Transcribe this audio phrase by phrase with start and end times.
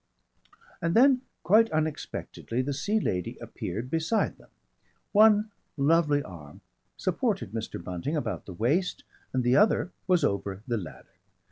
[0.81, 4.49] And then quite unexpectedly the Sea Lady appeared beside them.
[5.11, 6.61] One lovely arm
[6.97, 7.79] supported Mr.
[7.83, 11.13] Bunting about the waist and the other was over the ladder.